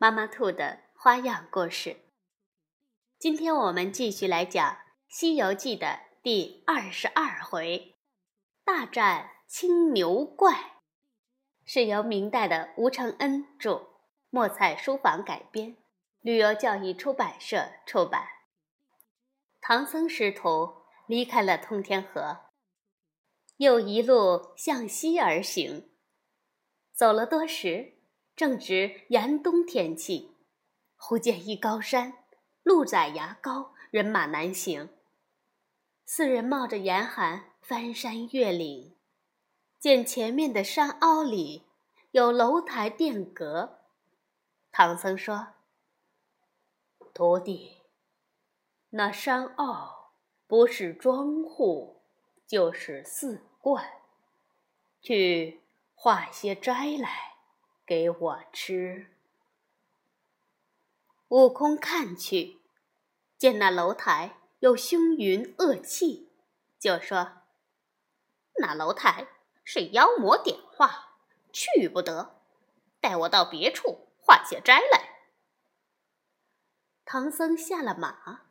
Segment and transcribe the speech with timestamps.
[0.00, 1.96] 妈妈兔的花样故事。
[3.18, 4.74] 今天我们继续来讲
[5.08, 7.96] 《西游记》的第二十二回
[8.64, 10.82] “大战青牛怪”，
[11.66, 13.88] 是由明代的吴承恩著，
[14.30, 15.76] 墨彩书房改编，
[16.20, 18.28] 旅游教育出版社出版。
[19.60, 20.76] 唐僧师徒
[21.08, 22.52] 离开了通天河，
[23.56, 25.90] 又一路向西而行，
[26.94, 27.97] 走了多时。
[28.38, 30.36] 正值严冬天气，
[30.96, 32.18] 忽见一高山，
[32.62, 34.90] 路窄崖高，人马难行。
[36.04, 38.94] 四人冒着严寒翻山越岭，
[39.80, 41.64] 见前面的山凹里
[42.12, 43.80] 有楼台殿阁。
[44.70, 45.54] 唐僧说
[47.12, 47.78] ：“徒弟，
[48.90, 50.12] 那山坳
[50.46, 52.02] 不是庄户，
[52.46, 53.84] 就是寺观，
[55.02, 55.60] 去
[55.96, 57.24] 化些斋来。”
[57.88, 59.06] 给我吃。
[61.28, 62.60] 悟空看去，
[63.38, 66.30] 见那楼台有凶云恶气，
[66.78, 67.44] 就说
[68.60, 69.28] ：“那楼台
[69.64, 71.16] 是妖魔点化，
[71.50, 72.42] 去不得。
[73.00, 75.20] 带我到别处化些斋来。”
[77.06, 78.42] 唐僧下了马，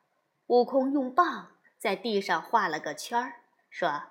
[0.47, 4.01] 悟空用棒在地上画了个圈儿，说：“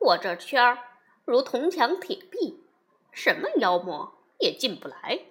[0.00, 2.58] 我这圈儿如铜墙铁壁。”
[3.12, 5.26] 什么妖魔也进不来，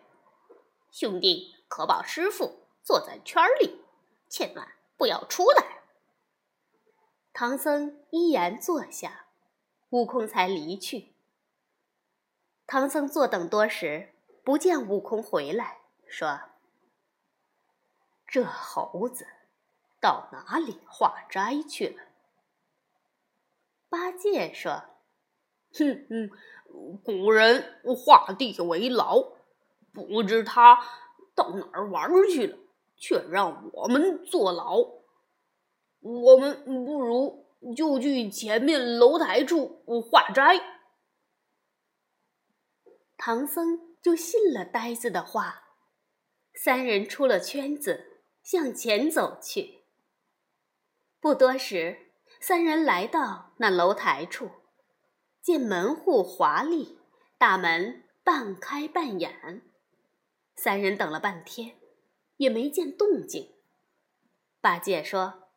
[0.92, 3.84] 兄弟可保师傅坐在圈里，
[4.30, 5.81] 千万不要出来。
[7.34, 9.25] 唐僧依言坐下，
[9.90, 11.16] 悟空才离去。
[12.68, 16.40] 唐僧坐等多时，不见悟空回来，说
[18.28, 19.25] ：“这猴子
[20.00, 22.03] 到哪里化斋去了？”
[23.90, 24.84] 八戒说
[25.74, 26.30] ：“哼哼。”
[27.04, 29.34] 古人画地为牢，
[29.94, 30.80] 不知他
[31.36, 32.58] 到哪儿玩去了，
[32.98, 34.78] 却让我们坐牢。
[36.00, 37.46] 我们不如
[37.76, 40.59] 就去前面楼台处化斋。
[43.18, 45.64] 唐僧就信了呆子的话，
[46.53, 49.84] 三人出了圈子，向前走去。
[51.20, 54.50] 不多时，三人来到那楼台处。
[55.41, 57.00] 见门户华丽，
[57.38, 59.63] 大门半开半掩，
[60.56, 61.78] 三人等了半天，
[62.38, 63.52] 也没见动静。
[64.62, 65.50] 八戒说：“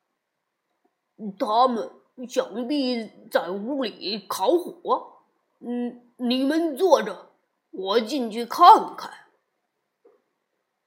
[1.39, 1.91] 他们
[2.27, 5.25] 想必在屋里烤火。
[5.59, 7.33] 嗯，你们坐着，
[7.71, 9.13] 我进去看看。”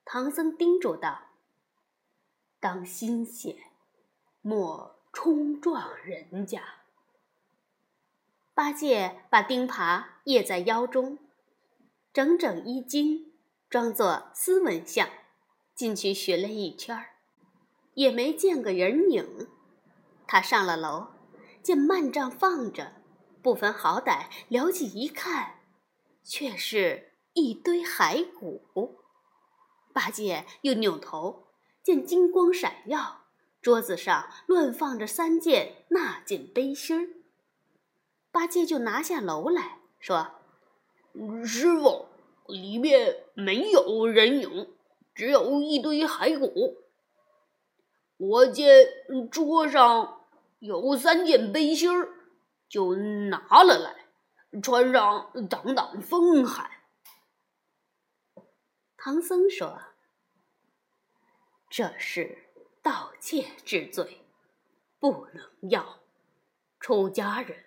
[0.03, 1.19] 唐僧叮嘱道
[2.59, 3.58] ：“当心些，
[4.41, 6.64] 莫冲撞人家。”
[8.57, 11.19] 八戒把钉耙掖在腰中，
[12.12, 13.31] 整整一斤，
[13.69, 15.07] 装作斯文相，
[15.75, 17.09] 进去寻了一圈儿，
[17.94, 19.47] 也没见个人影。
[20.25, 21.09] 他上了楼，
[21.62, 22.94] 见幔帐放着，
[23.44, 25.59] 不分好歹，撩起一看，
[26.23, 28.97] 却是一堆骸骨。
[29.94, 31.50] 八戒又扭头，
[31.84, 33.25] 见金光闪耀，
[33.62, 37.16] 桌子上乱放着三件纳锦背心儿。
[38.32, 40.32] 八戒就拿下楼来说
[41.44, 42.08] ：“师傅，
[42.46, 44.76] 里面没有人影，
[45.16, 46.78] 只有一堆骸骨。
[48.18, 48.88] 我见
[49.32, 50.22] 桌上
[50.60, 52.10] 有三件背心儿，
[52.70, 56.70] 就拿了来，穿上挡挡风寒。”
[58.97, 59.80] 唐僧说
[61.70, 62.50] ：“这是
[62.84, 64.22] 盗窃之罪，
[65.00, 66.00] 不能要。
[66.80, 67.64] 出家人。”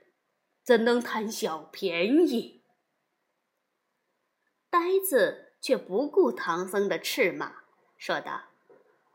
[0.71, 2.63] 怎能贪小便宜？
[4.71, 7.65] 呆子却不顾唐僧的斥骂，
[7.99, 8.43] 说道：“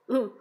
[0.08, 0.34] 嗯，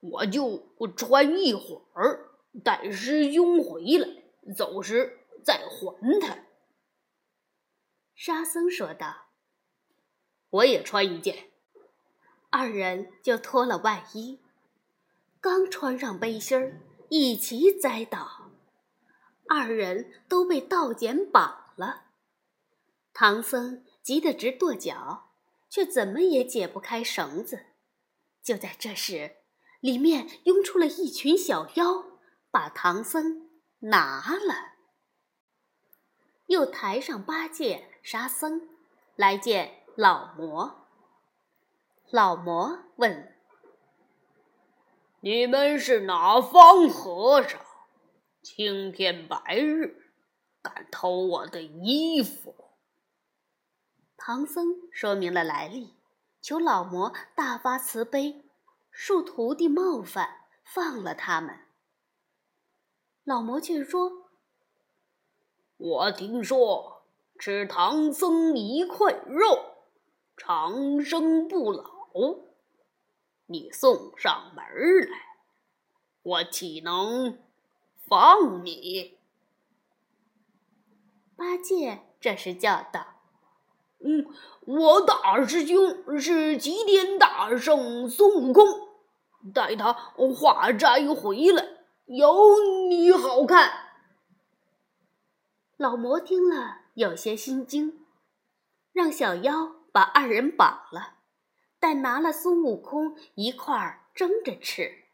[0.00, 2.30] 我就穿一会儿，
[2.64, 6.38] 待师兄回来，走时再还他。”
[8.16, 9.28] 沙僧说道
[10.50, 11.52] ：“我也穿一件。”
[12.50, 14.40] 二人就脱了外衣，
[15.40, 18.37] 刚穿上背心儿，一齐栽倒。
[19.48, 22.04] 二人都被盗剪绑了，
[23.12, 25.30] 唐僧急得直跺脚，
[25.70, 27.66] 却怎么也解不开绳子。
[28.42, 29.36] 就在这时，
[29.80, 32.04] 里面涌出了一群小妖，
[32.50, 33.50] 把唐僧
[33.80, 34.74] 拿了。
[36.46, 38.68] 又抬上八戒、沙僧，
[39.16, 40.86] 来见老魔。
[42.10, 43.36] 老魔问
[45.20, 47.60] ：“你们是哪方和尚？
[48.42, 50.12] 青天白日，
[50.62, 52.54] 敢偷我的衣服？”
[54.16, 55.94] 唐僧说明了来历，
[56.40, 58.44] 求老魔大发慈悲，
[58.92, 61.60] 恕徒弟冒犯，放了他们。
[63.24, 64.30] 老魔却说
[65.76, 67.04] ：“我听说
[67.38, 69.76] 吃唐僧一块肉，
[70.36, 71.84] 长生不老。
[73.46, 74.64] 你送上门
[75.08, 75.18] 来，
[76.22, 77.38] 我岂能
[78.08, 79.18] 放你？”
[81.36, 83.06] 八戒这时叫道。
[84.00, 84.26] 嗯，
[84.60, 88.64] 我大师兄是齐天大圣孙悟空，
[89.52, 91.64] 带他化斋回来，
[92.06, 92.58] 有
[92.88, 93.72] 你好看。
[95.76, 98.04] 老魔听了有些心惊，
[98.92, 101.14] 让小妖把二人绑了，
[101.80, 105.07] 但拿了孙悟空一块儿蒸着吃。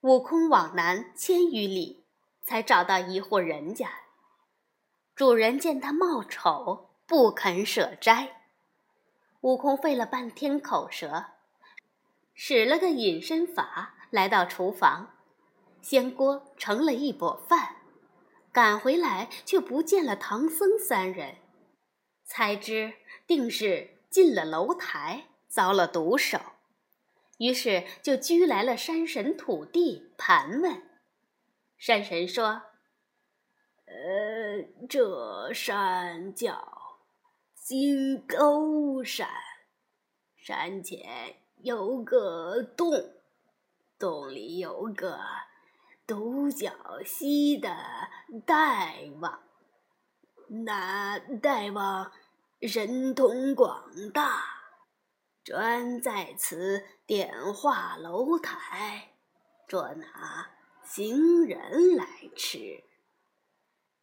[0.00, 2.04] 悟空往南千余里，
[2.42, 3.90] 才找到一户人家，
[5.14, 6.90] 主人见他貌丑。
[7.08, 8.42] 不肯舍斋，
[9.42, 11.26] 悟空费了半天口舌，
[12.34, 15.14] 使了个隐身法，来到厨房，
[15.80, 17.76] 掀锅盛了一钵饭，
[18.50, 21.36] 赶回来却不见了唐僧三人，
[22.24, 22.94] 才知
[23.24, 26.40] 定是进了楼台，遭了毒手，
[27.38, 30.82] 于是就拘来了山神土地盘问。
[31.78, 32.62] 山神说
[33.86, 36.72] ：“呃，这山叫……”
[37.66, 39.28] 金钩山，
[40.36, 42.92] 山前有个洞，
[43.98, 45.18] 洞里有个
[46.06, 46.70] 独角
[47.04, 47.76] 戏的
[48.46, 49.42] 大王。
[50.64, 52.12] 那大王
[52.62, 54.55] 神通广大，
[55.46, 59.12] 专在此点化楼台，
[59.68, 60.50] 捉拿
[60.82, 62.04] 行人来
[62.36, 62.82] 吃。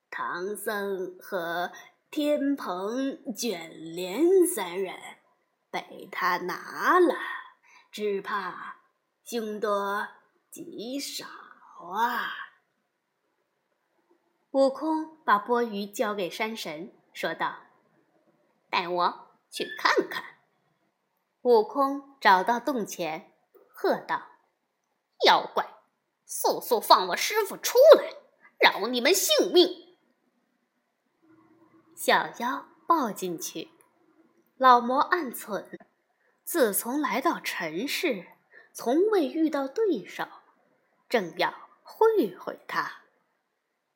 [0.09, 1.69] 唐僧和。
[2.15, 4.95] 天蓬、卷帘三人
[5.71, 7.15] 被他拿了，
[7.91, 8.75] 只怕
[9.23, 10.07] 凶多
[10.51, 11.25] 吉少
[11.91, 12.29] 啊！
[14.51, 17.63] 悟空把钵盂交给山神，说道
[18.69, 20.23] ：“带我去看看。”
[21.43, 23.33] 悟空找到洞前，
[23.67, 24.27] 喝道
[25.27, 25.75] ：“妖怪，
[26.25, 28.13] 速速放我师傅出来，
[28.59, 29.97] 饶你们性命！”
[31.97, 33.71] 小妖抱进去，
[34.55, 35.65] 老魔暗忖：
[36.45, 38.25] 自从来到尘世，
[38.71, 40.25] 从未遇到对手，
[41.09, 41.53] 正要
[41.83, 43.01] 会会他，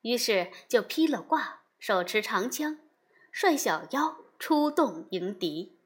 [0.02, 2.78] 于是就披了挂，手持长枪，
[3.32, 5.77] 率小妖出洞迎敌。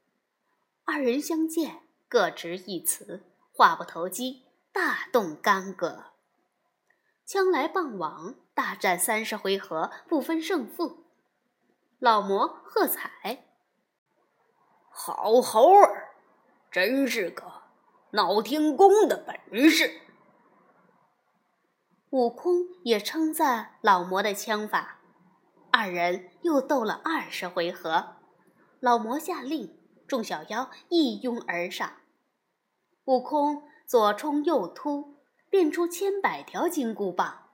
[0.85, 6.07] 二人相见，各执一词，话不投机，大动干戈。
[7.25, 11.07] 枪来棒往，大战三十回合，不分胜负。
[11.99, 13.45] 老魔喝彩
[14.91, 16.17] ：“好猴儿，
[16.71, 17.63] 真是个
[18.11, 20.01] 闹天宫的本事。”
[22.11, 24.99] 悟空也称赞老魔的枪法。
[25.71, 28.17] 二人又斗了二十回合，
[28.81, 31.99] 老魔下令，众小妖一拥而上。
[33.05, 35.19] 悟空左冲右突，
[35.51, 37.51] 变出千百条金箍棒，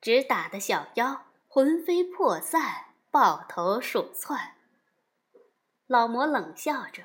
[0.00, 2.84] 只打得小妖魂飞魄散。
[3.08, 4.56] 抱头鼠窜，
[5.86, 7.04] 老魔冷笑着，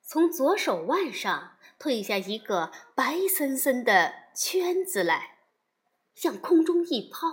[0.00, 5.38] 从左手腕上褪下一个白森森的圈子来，
[6.14, 7.26] 向空中一抛，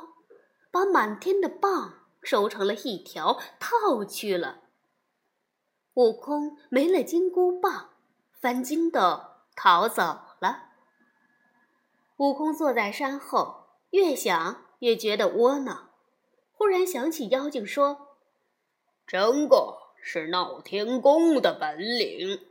[0.72, 4.64] 把满天的棒收成了一条套去了。
[5.98, 7.90] 悟空没了金箍棒，
[8.40, 9.20] 翻筋斗
[9.56, 10.04] 逃走
[10.40, 10.70] 了。
[12.18, 15.90] 悟空坐在山后，越想越觉得窝囊，
[16.52, 18.20] 忽然想起妖精说。
[19.08, 22.48] 真个是闹天宫的本领。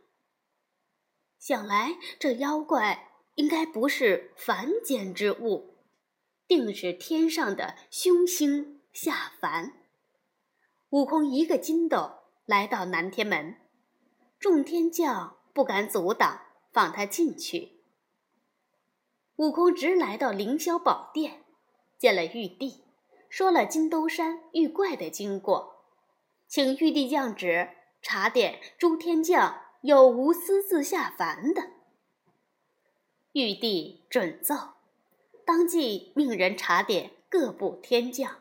[1.38, 5.76] 想来这妖怪应该不是凡间之物，
[6.48, 9.72] 定是天上的凶星下凡。
[10.90, 12.15] 悟空一个筋斗
[12.46, 13.56] 来到南天门，
[14.38, 17.80] 众天将不敢阻挡，放他进去。
[19.34, 21.42] 悟空直来到凌霄宝殿，
[21.98, 22.84] 见了玉帝，
[23.28, 25.86] 说了金兜山遇怪的经过。
[26.46, 31.70] 请玉帝降旨，查点诸天将有无私自下凡的。
[33.32, 34.54] 玉帝准奏，
[35.44, 38.36] 当即命人查点各部天将，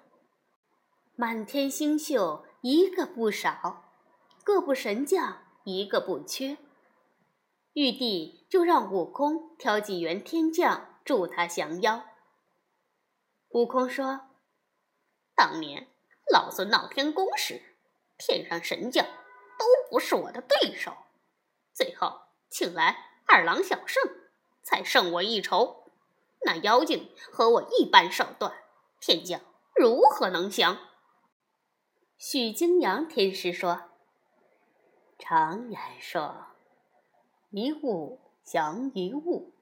[1.16, 3.85] 满天星宿一个不少，
[4.46, 6.60] 各部神将一个不缺。
[7.74, 12.06] 玉帝就让悟空挑几员天将助他降妖。
[13.50, 14.28] 悟空说
[15.34, 15.88] ：“当年
[16.32, 17.60] 老孙闹天宫时，
[18.20, 19.04] 天上神将
[19.58, 20.96] 都不是我的对手，
[21.74, 24.04] 最后请来二郎小圣，
[24.62, 25.92] 才胜我一筹。
[26.46, 28.54] 那妖精和我一般手段，
[29.02, 29.42] 天将
[29.76, 30.78] 如何能降？”
[32.20, 33.90] 许金阳天师说
[35.18, 36.48] ：“常言说。”
[37.52, 39.54] 一物降一物，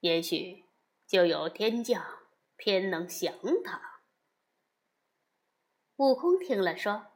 [0.00, 0.64] 也许
[1.06, 2.02] 就有天将
[2.56, 4.00] 偏能降他。
[5.96, 7.08] 悟空听了说：“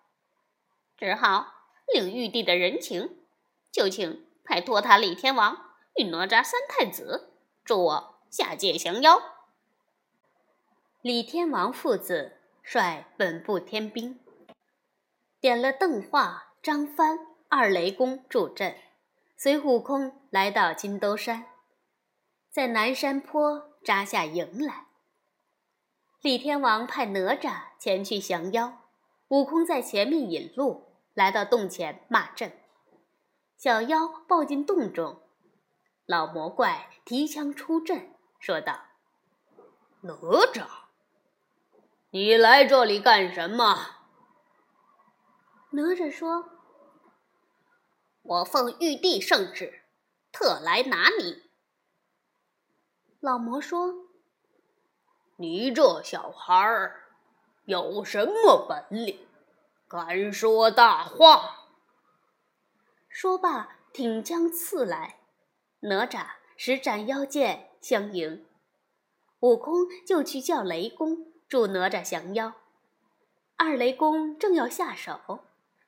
[0.99, 1.55] 只好
[1.95, 3.25] 领玉帝的人情，
[3.73, 7.33] 就请派托塔李天王与哪吒三太子
[7.65, 9.19] 助我下界降妖。”
[11.01, 14.21] 李天王父子率本部天兵，
[15.41, 18.77] 点了邓化、张帆、二雷公助阵。
[19.39, 21.45] 随悟空来到金兜山，
[22.51, 24.87] 在南山坡扎下营来。
[26.23, 28.83] 李天王派哪吒前去降妖，
[29.29, 32.59] 悟空在前面引路，来到洞前骂阵。
[33.59, 35.21] 小妖抱进洞中，
[36.07, 38.87] 老魔怪提枪出阵，说道
[40.01, 40.67] ：“哪吒，
[42.11, 43.99] 你来这里干什么？”
[45.73, 46.56] 哪吒说。
[48.29, 49.83] 我奉玉帝圣旨，
[50.33, 51.45] 特来拿你。
[53.21, 53.95] 老魔说
[55.39, 57.05] ：“你这小孩儿
[57.67, 59.27] 有什么本领，
[59.89, 61.69] 敢说大话？”
[63.09, 65.21] 说罢，挺枪刺来。
[65.81, 68.45] 哪吒使斩妖剑相迎，
[69.41, 72.55] 悟空就去叫雷公助哪吒降妖。
[73.57, 75.45] 二雷公正要下手，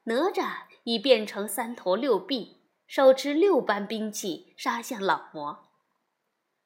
[0.09, 0.69] 哪吒。
[0.89, 5.69] 已变成三头六臂，手持六般兵器杀向老魔。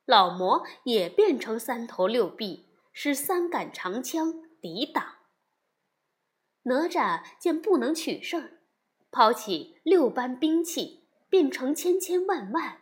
[0.05, 5.17] 老魔也变成三头六臂，使三杆长枪抵挡。
[6.63, 8.59] 哪吒见不能取胜，
[9.11, 12.79] 抛起六般兵器，变成千千万万，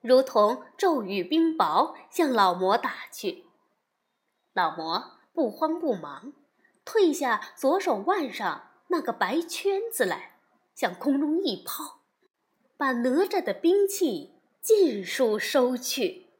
[0.00, 3.44] 如同骤雨冰雹向老魔打去。
[4.52, 6.32] 老魔不慌不忙，
[6.84, 10.28] 退下左手腕上那个白圈子来。
[10.74, 12.00] 向空中一抛，
[12.78, 16.30] 把哪吒的兵器尽数收去。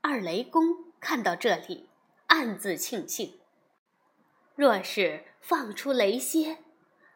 [0.00, 1.88] 二雷公看到这里，
[2.26, 3.38] 暗自庆幸：
[4.56, 6.58] 若是放出雷蝎，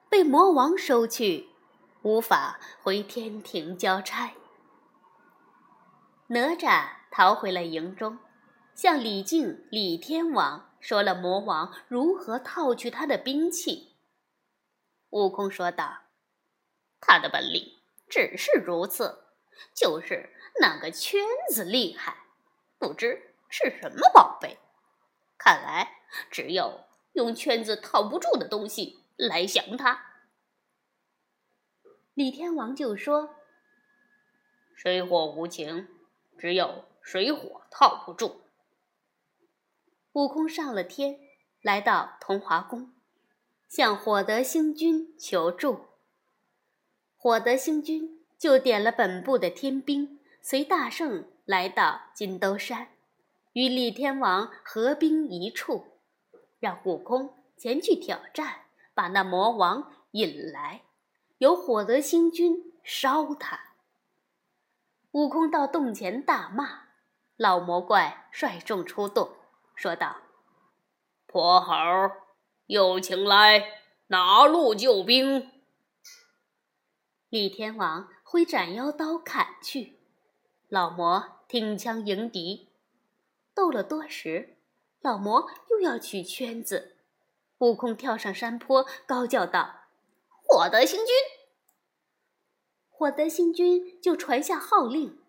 [0.09, 1.49] 被魔王收去，
[2.03, 4.35] 无法回天庭交差。
[6.29, 8.19] 哪吒逃回了营中，
[8.73, 13.97] 向李靖、李天王说了魔王如何套去他的兵器。
[15.11, 16.05] 悟空说道
[17.01, 17.79] ：“他的本领
[18.09, 19.25] 只是如此，
[19.75, 22.27] 就是那个圈子厉害，
[22.79, 24.59] 不知是什么宝贝。
[25.39, 30.23] 看来只有用圈子套不住的东西来降他。”
[32.15, 33.37] 李天王就说
[34.75, 35.89] ：“水火无情，
[36.39, 38.43] 只有水火套不住。”
[40.17, 41.19] 悟空上了天，
[41.61, 42.91] 来到同华宫。
[43.69, 45.89] 向火德星君求助，
[47.19, 52.89] 火德星君就点了本部的天兵，随大圣来到金兜山，
[53.53, 55.85] 与李天王合兵一处，
[56.61, 58.63] 让悟空前去挑战，
[58.95, 60.81] 把那魔王引来，
[61.37, 63.61] 由火德星君烧他。
[65.11, 66.85] 悟空到洞前大骂，
[67.37, 69.31] 老魔怪率众出洞，
[69.77, 70.17] 说道
[71.29, 71.73] ：“泼猴！”
[72.67, 75.53] 又请来哪路救兵？
[77.29, 80.01] 李天王挥斩妖刀砍去，
[80.69, 82.69] 老魔挺枪迎敌，
[83.55, 84.57] 斗了多时，
[85.01, 86.97] 老魔又要取圈子，
[87.59, 89.83] 悟空跳上山坡，高叫道
[90.43, 91.15] ：“火德星君！”
[92.91, 95.23] 火德星君就传下号令，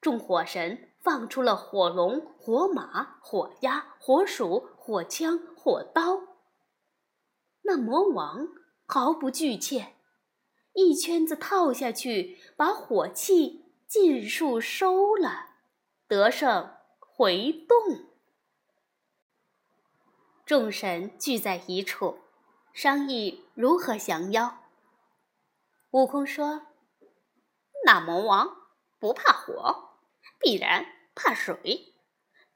[0.00, 6.20] 众火神放出了火龙、火马、火鸭、火鼠、火枪、火刀。
[7.62, 8.46] 那魔王
[8.84, 9.96] 毫不惧怯，
[10.74, 15.46] 一圈子套下去，把火气尽数收了，
[16.06, 17.78] 得胜回洞。
[20.44, 22.18] 众神聚在一处，
[22.74, 24.58] 商议如何降妖。
[25.92, 26.66] 悟空说
[27.86, 28.46] ：“那魔王
[28.98, 29.94] 不怕火，
[30.38, 31.92] 必然怕水。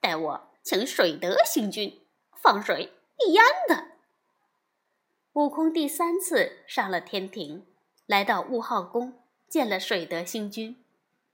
[0.00, 2.00] 待我请水德星君
[2.40, 3.88] 放水一淹他。”
[5.34, 7.66] 悟空第三次上了天庭，
[8.06, 10.84] 来到悟号宫，见了水德星君，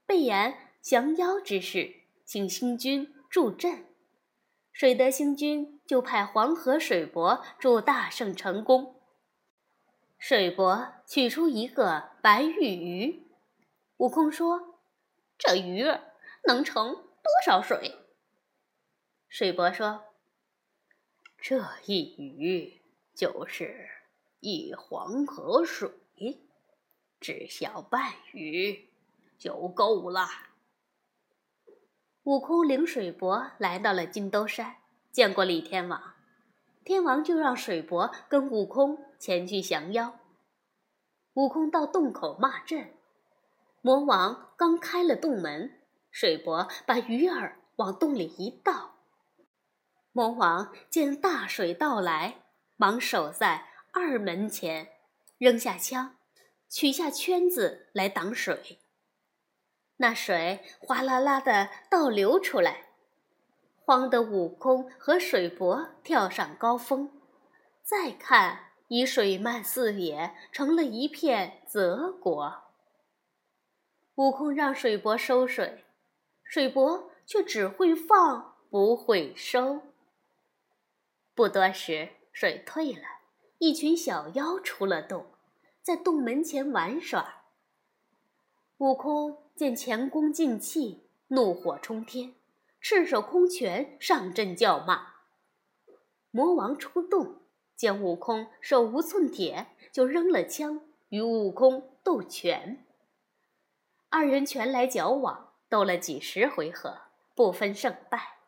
[0.07, 1.95] 备言降妖之事，
[2.25, 3.85] 请星君助阵。
[4.73, 8.95] 水德星君就派黄河水伯助大圣成功。
[10.17, 13.27] 水伯取出一个白玉鱼，
[13.97, 14.81] 悟空说
[15.37, 16.13] ：“这鱼儿
[16.45, 17.95] 能成多少水？”
[19.29, 20.05] 水伯说
[21.39, 22.81] ：“这一鱼
[23.15, 23.89] 就是
[24.41, 25.91] 一黄河水，
[27.21, 28.89] 只小半鱼
[29.39, 30.27] 就够了。”
[32.25, 34.77] 悟空领水伯来到了金兜山，
[35.13, 36.15] 见过李天王。
[36.85, 40.19] 天王就让水伯跟悟空前去降妖。
[41.35, 42.95] 悟空到洞口骂阵，
[43.83, 45.78] 魔王刚开了洞门，
[46.21, 48.97] 水伯把鱼饵往洞里一倒。
[50.11, 52.43] 魔王见大水到来，
[52.77, 54.89] 忙守在二门前，
[55.39, 56.17] 扔下枪，
[56.69, 58.81] 取下圈子来挡水。
[59.99, 62.89] 那水哗啦啦的倒流出来。
[63.85, 67.13] 慌得悟空和水伯跳上高峰，
[67.85, 72.65] 再看已水漫四野，成了一片泽国。
[74.17, 75.85] 悟空让水伯收水，
[76.49, 79.83] 水伯却只会放不会收。
[81.35, 83.03] 不多时，水退了，
[83.59, 85.27] 一群小妖出了洞，
[85.83, 87.43] 在洞门前玩耍。
[88.79, 92.35] 悟空见前功尽弃，怒火冲天。
[92.81, 95.17] 赤手空拳上阵叫骂，
[96.31, 97.43] 魔王出洞，
[97.77, 102.87] 见悟空手无寸铁，就扔了枪与悟空斗拳。
[104.09, 106.99] 二人拳来脚往，斗了几十回合，
[107.35, 108.39] 不分胜败。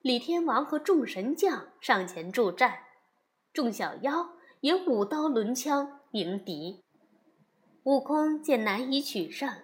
[0.00, 2.84] 李天王和众神将上前助战，
[3.52, 6.84] 众小妖也舞刀抡枪迎敌。
[7.84, 9.62] 悟空见难以取胜，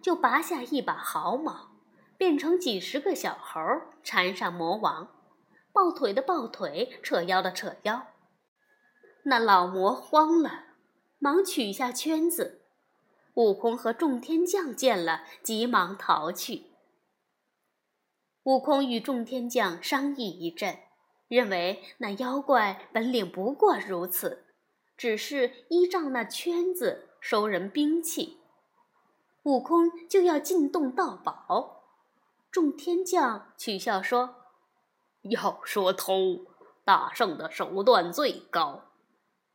[0.00, 1.70] 就拔下一把毫毛。
[2.16, 3.60] 变成几十个小猴
[4.04, 5.08] 缠上魔王，
[5.72, 8.06] 抱腿的抱腿，扯腰的扯腰。
[9.24, 10.66] 那老魔慌了，
[11.18, 12.63] 忙取下圈子。
[13.34, 16.66] 悟空和众天将见了，急忙逃去。
[18.44, 20.78] 悟空与众天将商议一阵，
[21.28, 24.44] 认为那妖怪本领不过如此，
[24.96, 28.38] 只是依仗那圈子收人兵器。
[29.42, 31.82] 悟空就要进洞盗宝。
[32.52, 34.36] 众天将取笑说
[35.28, 36.46] ：“要说偷，
[36.84, 38.84] 大圣的手段最高。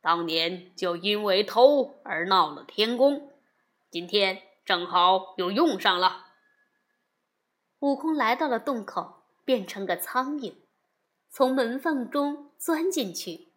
[0.02, 3.29] 当年就因为偷而闹了天宫，
[3.90, 6.26] 今天正好又用上了。”
[7.80, 10.54] 悟空来到了洞口，变成个苍蝇，
[11.28, 13.48] 从门缝中钻进去，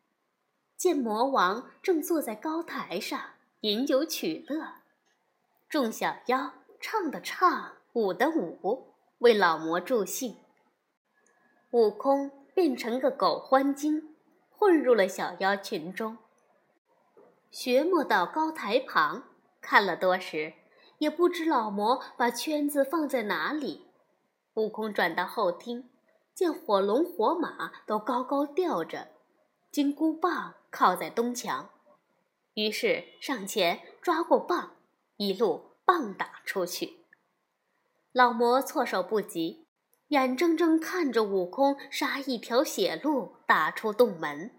[0.75, 3.21] 见魔王正坐在高台上
[3.61, 4.75] 饮酒取乐，
[5.69, 8.93] 众小妖唱的唱，舞的舞。
[9.19, 10.35] 为老魔助兴，
[11.71, 14.17] 悟空变成个狗獾精，
[14.49, 16.17] 混入了小妖群中。
[17.49, 19.23] 学莫到高台旁，
[19.63, 20.53] 看了多时，
[20.97, 23.87] 也不知老魔把圈子放在哪里。
[24.55, 25.89] 悟空转到后厅，
[26.35, 29.07] 见火龙火马都高高吊着，
[29.71, 31.69] 金箍棒靠在东墙，
[32.53, 34.75] 于是上前抓过棒，
[35.15, 37.05] 一路棒打出去。
[38.11, 39.65] 老魔措手不及，
[40.09, 44.51] 眼睁睁看着悟空杀一条血路打出洞门。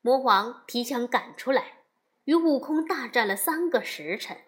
[0.00, 1.81] 魔王提枪赶出来，
[2.24, 4.38] 与悟空大战了三个时辰。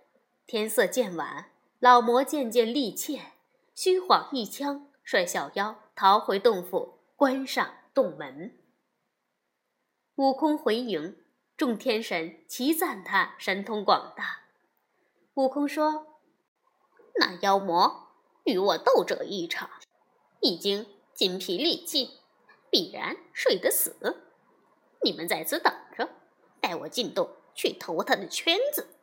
[0.47, 3.33] 天色渐晚，老魔渐渐力怯，
[3.75, 8.59] 虚晃一枪，率小妖逃回洞府，关上洞门。
[10.17, 11.17] 悟空回营，
[11.57, 14.45] 众天神齐赞他神通广大。
[15.35, 16.11] 悟空说。
[17.17, 18.09] 那妖魔
[18.43, 19.71] 与我斗这一场，
[20.41, 22.11] 已经筋疲力尽，
[22.71, 24.25] 必然睡得死。
[25.05, 26.09] 你们在此等着，
[26.61, 28.97] 待我进洞去偷他的圈子。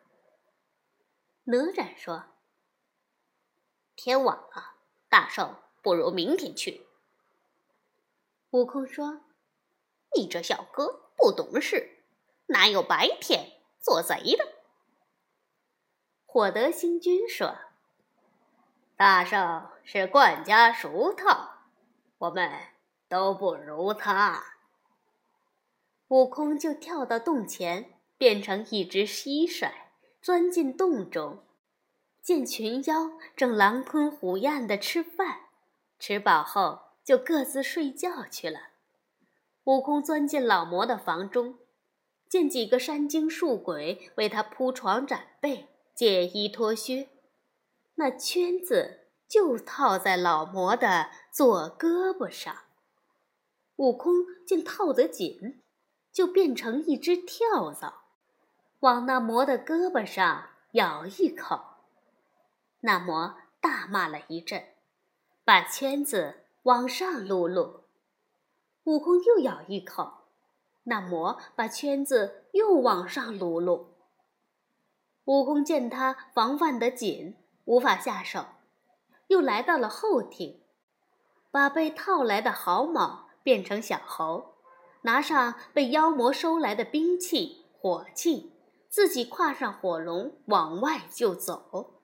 [1.45, 2.25] 哪吒说
[3.95, 4.75] ：“天晚了，
[5.09, 6.87] 大圣不如明天去。”
[8.51, 9.21] 悟空说
[10.15, 12.03] ：“你这小哥不懂事，
[12.47, 14.47] 哪有白天做贼的？”
[16.25, 17.57] 火德星君说。
[18.95, 21.63] 大圣是惯家熟套，
[22.19, 22.51] 我们
[23.09, 24.43] 都不如他。
[26.09, 29.71] 悟空就跳到洞前，变成一只蟋蟀，
[30.21, 31.43] 钻进洞中，
[32.21, 35.45] 见群妖正狼吞虎咽地吃饭，
[35.97, 38.59] 吃饱后就各自睡觉去了。
[39.63, 41.57] 悟空钻进老魔的房中，
[42.29, 47.09] 见几个山精树鬼为他铺床展被、解衣脱靴，
[47.95, 52.55] 那圈子就套在老魔的左胳膊上。
[53.77, 54.13] 悟空
[54.45, 55.63] 见套得紧，
[56.13, 58.00] 就变成一只跳蚤，
[58.81, 61.61] 往那魔的胳膊上咬一口。
[62.81, 64.63] 那魔大骂了一阵，
[65.45, 67.81] 把圈子往上撸撸。
[68.85, 70.25] 悟空又咬一口，
[70.85, 73.93] 那魔把圈子又往上撸撸。
[75.25, 78.45] 悟空见他防范得紧，无法下手，
[79.27, 80.59] 又来到了后厅，
[81.51, 84.55] 把被套来的毫毛变成小猴，
[85.03, 88.51] 拿上被妖魔收来的兵器火器，
[88.91, 92.01] 自己跨上火龙往外就走。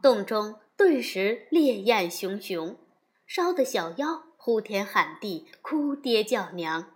[0.00, 2.78] 洞中顿时烈焰熊熊，
[3.26, 4.22] 烧得小妖。
[4.40, 6.92] 呼天喊地，哭爹叫娘。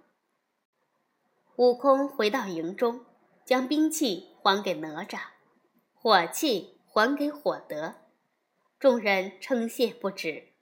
[1.56, 3.04] 悟空回到营中，
[3.44, 5.18] 将兵器还给哪吒，
[5.92, 7.96] 火器还给火德，
[8.78, 10.52] 众人称谢不止。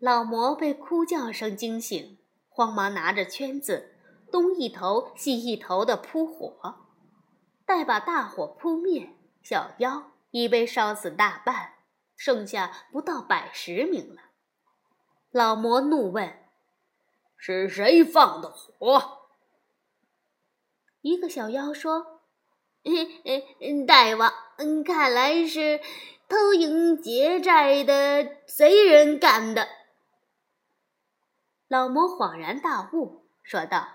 [0.00, 3.94] 老魔被哭叫声惊醒，慌忙拿着圈子，
[4.30, 6.83] 东一头西一头的扑火。
[7.66, 11.74] 待把大火扑灭，小妖已被烧死大半，
[12.16, 14.22] 剩下不到百十名了。
[15.30, 16.46] 老魔怒问
[17.36, 19.28] ：“是谁放的火？”
[21.00, 22.20] 一个小妖说
[23.86, 24.32] ：“大王，
[24.84, 25.80] 看来是
[26.28, 29.68] 偷营劫寨的贼人干的。”
[31.68, 33.88] 老魔恍然大悟，说道：“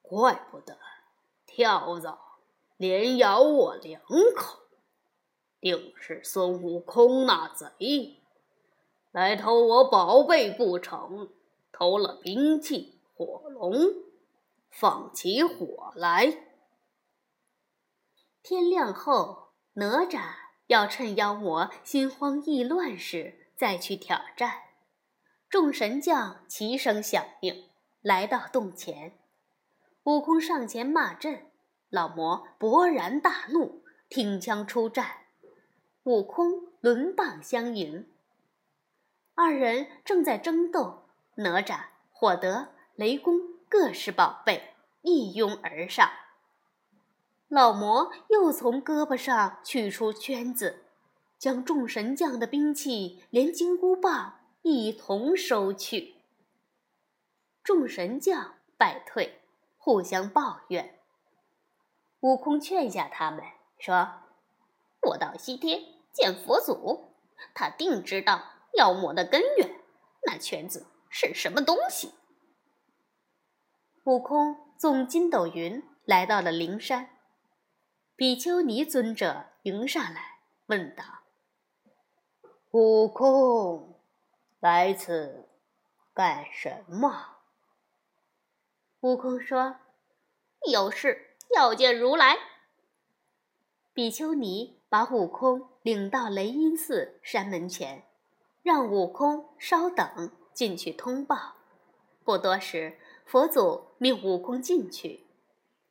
[0.00, 0.78] 怪不得
[1.52, 2.18] 跳蚤
[2.76, 4.00] 连咬我两
[4.36, 4.60] 口，
[5.60, 8.16] 定是孙悟空那贼。”
[9.10, 11.28] 来偷我宝贝不成，
[11.72, 13.74] 偷了兵器火龙，
[14.70, 16.46] 放起火来。
[18.42, 20.20] 天亮后，哪吒
[20.68, 24.62] 要趁妖魔心慌意乱时再去挑战。
[25.48, 27.68] 众神将齐声响应，
[28.00, 29.19] 来到洞前。
[30.10, 31.46] 悟空上前骂阵，
[31.88, 35.06] 老魔勃然大怒，挺枪出战。
[36.02, 38.08] 悟空轮棒相迎。
[39.36, 41.04] 二人正在争斗，
[41.36, 46.10] 哪吒、火德、雷公各施宝贝，一拥而上。
[47.46, 50.86] 老魔又从胳膊上取出圈子，
[51.38, 56.16] 将众神将的兵器连金箍棒一同收去。
[57.62, 59.39] 众神将败退，
[59.80, 61.00] 互相抱怨。
[62.20, 63.42] 悟空劝下他们
[63.80, 64.12] 说
[65.02, 67.14] ：“我到西天见佛祖，
[67.52, 69.80] 他定知道。”妖魔的根源，
[70.24, 72.14] 那圈子是什么东西？
[74.04, 77.10] 悟空纵筋斗云来到了灵山，
[78.14, 81.02] 比丘尼尊者迎上来问道
[82.70, 83.98] ：“悟空，
[84.60, 85.48] 来此
[86.14, 87.38] 干什么？”
[89.00, 89.76] 悟空说
[90.70, 92.36] ：“有事要见如来。”
[93.94, 98.04] 比丘尼把悟空领到雷音寺山门前。
[98.62, 101.54] 让悟空稍等，进去通报。
[102.24, 105.24] 不多时，佛祖命悟空进去。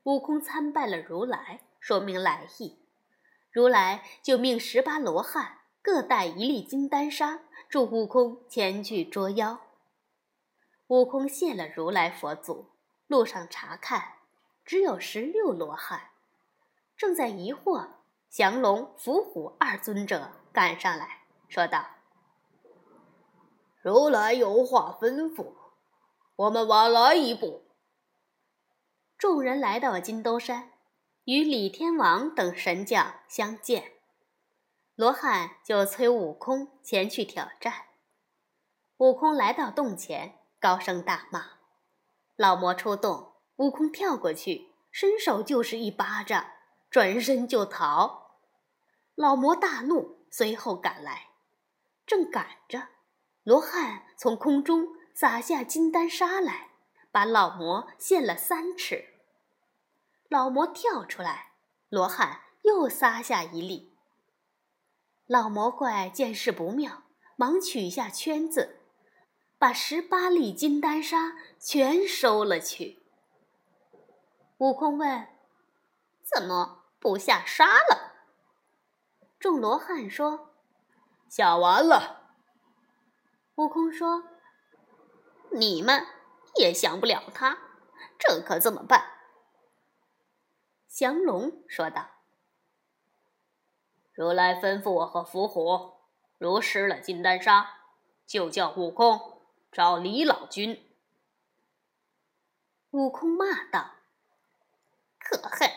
[0.03, 2.77] 悟空参拜了如来，说明来意。
[3.51, 9.59] 如来就命十八罗汉各带一粒金丹砂，助悟空前去捉妖。
[10.87, 12.67] 悟空谢了如来佛祖，
[13.09, 14.17] 路上查看，
[14.63, 16.11] 只有十六罗汉。
[16.95, 17.87] 正在疑惑，
[18.29, 21.87] 降龙、伏虎二尊者赶上来说道。
[23.81, 25.55] 如来有话吩咐，
[26.35, 27.63] 我们晚来一步。
[29.17, 30.71] 众人来到金兜山，
[31.23, 33.93] 与李天王等神将相见。
[34.93, 37.73] 罗汉就催悟空前去挑战。
[38.97, 41.58] 悟空来到洞前，高声大骂。
[42.39, 46.51] 老魔出洞，悟空跳过去，伸手就是一巴掌，
[46.89, 48.37] 转身就逃。
[49.13, 51.31] 老魔大怒，随后赶来，
[52.05, 52.87] 正赶着。
[53.43, 56.69] 罗汉从空中撒下金丹砂来，
[57.11, 59.03] 把老魔陷了三尺。
[60.29, 61.55] 老魔跳出来，
[61.89, 63.97] 罗汉又撒下一粒。
[65.27, 67.03] 老魔怪见势不妙，
[67.35, 68.78] 忙取下圈子，
[69.59, 73.03] 把十八粒金丹砂全收了去。
[74.59, 75.27] 悟空问
[76.23, 78.13] ：“怎么不下沙了。
[79.37, 80.53] 众罗汉说
[81.27, 82.35] ：“下完了。”
[83.55, 84.23] 悟空说
[85.51, 86.07] ：“你们
[86.55, 87.57] 也降不了他，
[88.17, 89.11] 这可怎么办？”
[90.87, 92.09] 降龙说道
[94.13, 95.97] ：“如来吩咐我和伏虎，
[96.37, 97.81] 如失了金丹砂，
[98.25, 99.38] 就叫悟空
[99.71, 100.85] 找李老君。”
[102.91, 103.95] 悟空骂道
[105.19, 105.69] ：“可恨！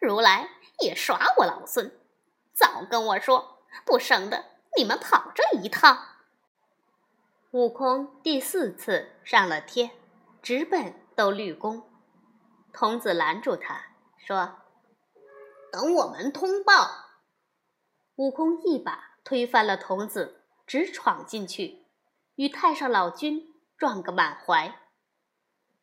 [0.00, 0.48] 如来
[0.80, 1.98] 也耍我老孙！
[2.52, 4.44] 早跟我说，不生的
[4.76, 6.16] 你们跑这一趟。”
[7.52, 9.90] 悟空第四次上了天，
[10.42, 11.90] 直奔兜率宫。
[12.72, 13.86] 童子拦住他
[14.18, 14.58] 说
[15.72, 17.06] ：“等我们通报。”
[18.16, 21.85] 悟空一把推翻了童子，直闯进去，
[22.36, 24.80] 与太上老君撞个满怀。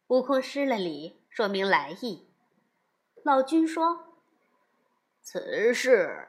[0.08, 2.30] 悟空施了礼，说明来意。
[3.24, 4.20] 老君说
[5.22, 6.28] ：“此事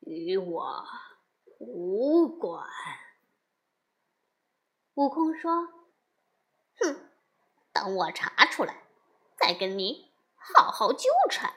[0.00, 0.84] 与我
[1.58, 2.66] 无关。”
[4.94, 5.68] 悟空说
[6.80, 7.10] ：“哼，
[7.72, 8.82] 等我查出来，
[9.36, 11.52] 再跟你好好纠缠。”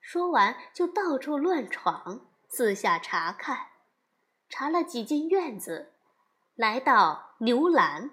[0.00, 3.68] 说完，就到处乱闯，四下查看，
[4.48, 5.92] 查了几间院子，
[6.58, 8.10] 来到牛栏，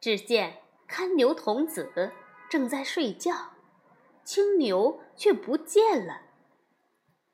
[0.00, 2.12] 只见看牛童子
[2.50, 3.52] 正在睡觉，
[4.24, 6.22] 青牛却不见了。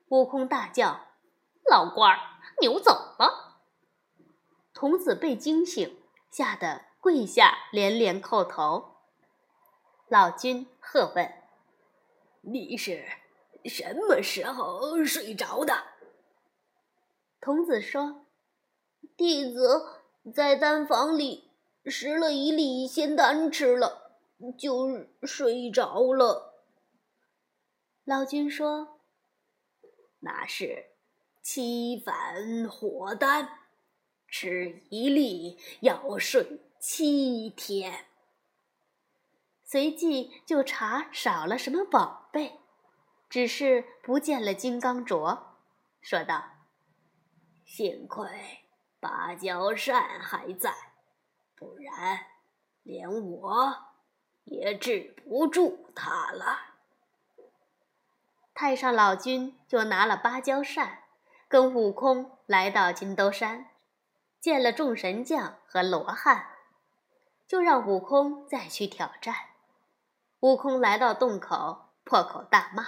[0.09, 1.07] 悟空大叫
[1.67, 2.19] ：“老官儿，
[2.61, 3.63] 牛走了！”
[4.71, 8.97] 童子被惊醒，吓得跪下连连叩头。
[10.09, 11.33] 老君喝问
[12.45, 13.03] ：“你是
[13.65, 15.85] 什么时候睡着的？”
[17.41, 18.27] 童子说
[19.17, 19.98] ：“弟子
[20.33, 21.51] 在丹房里
[21.85, 24.19] 拾了一粒仙丹，吃了
[24.57, 26.65] 就睡着了。”
[28.05, 28.99] 老君说
[30.21, 30.91] ：“那是
[31.41, 33.49] 七反火丹。”
[34.31, 38.05] 吃一粒要睡七天，
[39.63, 42.59] 随即就查少了什么宝贝，
[43.27, 45.55] 只是不见了金刚镯，
[45.99, 46.43] 说道
[47.65, 48.27] ：“幸亏
[48.99, 50.73] 芭蕉扇还在，
[51.55, 52.25] 不然
[52.83, 53.75] 连我
[54.43, 56.57] 也治不住他了。”
[58.53, 61.03] 太上老君就拿了芭蕉扇，
[61.47, 63.67] 跟悟空来到金兜山。
[64.41, 66.47] 见了众神将和罗汉，
[67.45, 69.35] 就让悟空再去挑战。
[70.39, 72.85] 悟空来到洞口，破口大骂，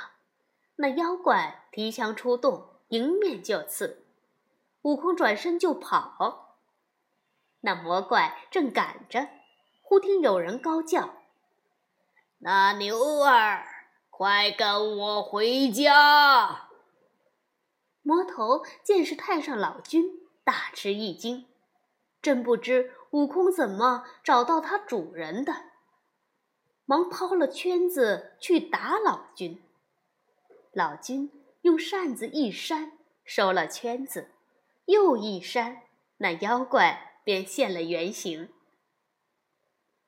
[0.78, 4.01] 那妖怪提枪出洞，迎面就刺。
[4.84, 6.58] 悟空转身就跑，
[7.60, 9.30] 那魔怪正赶着，
[9.82, 11.14] 忽听有人高叫
[12.40, 13.64] ：“那牛儿，
[14.10, 16.70] 快跟我回家！”
[18.04, 20.20] 魔头见是太上老君。
[20.44, 21.46] 大吃一惊，
[22.20, 25.54] 真不知悟空怎么找到他主人的，
[26.86, 29.64] 忙抛了圈子去打老君。
[30.74, 34.32] 老君用扇子一扇，收了圈子，
[34.92, 35.84] 又一扇，
[36.18, 38.50] 那妖怪便现了原形。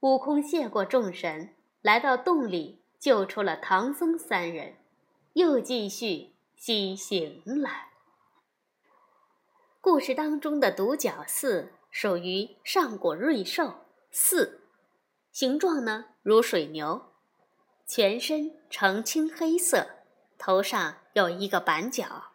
[0.02, 4.76] 悟空谢过众神，来到洞里，救出了唐僧三人，
[5.36, 7.70] 又继续西行了。
[9.80, 14.68] 故事当中的独角寺属于上古瑞兽四，
[15.32, 17.14] 形状呢如水牛，
[17.88, 19.88] 全身呈青黑色，
[20.38, 22.33] 头上有一个板角，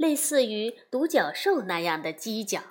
[0.00, 2.62] 类似于独角兽那样的犄角。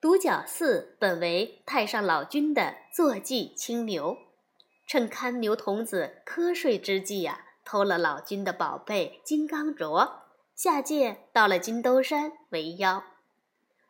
[0.00, 4.16] 独角寺本为太上老君的坐骑青牛，
[4.86, 10.22] 趁看牛童子瞌睡之际呀，偷了老君的宝贝金刚镯。
[10.54, 13.04] 下界到了金兜山为妖，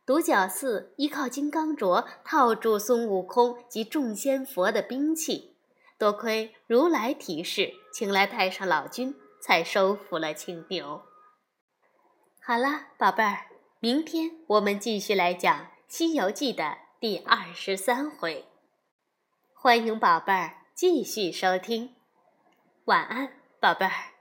[0.04, 5.54] 独角寺依靠金刚镯套住孙悟空及众仙佛的兵器，
[5.98, 11.00] 多亏如来提示，请来太上老君，才收服了青牛。
[12.46, 13.46] 好了，宝贝儿，
[13.80, 18.44] 明天我们继续来讲《西游记》的第二十三回，
[19.54, 21.94] 欢迎宝贝儿继续收听。
[22.84, 24.13] 晚安，宝贝儿。